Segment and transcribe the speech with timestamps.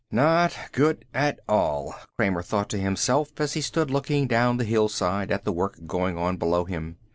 [0.09, 5.29] Not good at all, Kramer thought to himself, as he stood looking down the hillside
[5.31, 6.97] at the work going on below him.